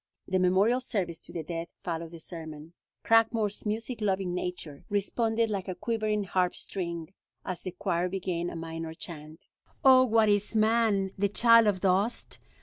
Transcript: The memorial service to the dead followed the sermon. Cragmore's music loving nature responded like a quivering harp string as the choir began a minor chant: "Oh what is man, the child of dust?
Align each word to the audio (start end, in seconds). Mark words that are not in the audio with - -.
The 0.27 0.39
memorial 0.39 0.79
service 0.79 1.19
to 1.19 1.31
the 1.31 1.43
dead 1.43 1.67
followed 1.83 2.09
the 2.09 2.19
sermon. 2.19 2.73
Cragmore's 3.05 3.67
music 3.67 4.01
loving 4.01 4.33
nature 4.33 4.83
responded 4.89 5.51
like 5.51 5.67
a 5.67 5.75
quivering 5.75 6.23
harp 6.23 6.55
string 6.55 7.13
as 7.45 7.61
the 7.61 7.69
choir 7.69 8.09
began 8.09 8.49
a 8.49 8.55
minor 8.55 8.95
chant: 8.95 9.47
"Oh 9.85 10.03
what 10.03 10.27
is 10.27 10.55
man, 10.55 11.11
the 11.19 11.29
child 11.29 11.67
of 11.67 11.81
dust? 11.81 12.39